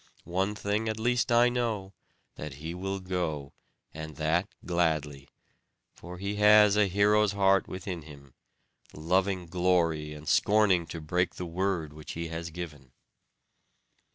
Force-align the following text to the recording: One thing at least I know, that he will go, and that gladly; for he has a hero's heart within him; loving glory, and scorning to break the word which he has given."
One 0.33 0.55
thing 0.55 0.89
at 0.89 0.99
least 0.99 1.31
I 1.31 1.47
know, 1.49 1.93
that 2.33 2.55
he 2.55 2.73
will 2.73 2.99
go, 3.01 3.53
and 3.93 4.15
that 4.15 4.47
gladly; 4.65 5.27
for 5.93 6.17
he 6.17 6.37
has 6.37 6.75
a 6.75 6.87
hero's 6.87 7.33
heart 7.33 7.67
within 7.67 8.01
him; 8.01 8.33
loving 8.95 9.45
glory, 9.45 10.15
and 10.15 10.27
scorning 10.27 10.87
to 10.87 11.01
break 11.01 11.35
the 11.35 11.45
word 11.45 11.93
which 11.93 12.13
he 12.13 12.29
has 12.29 12.49
given." 12.49 12.93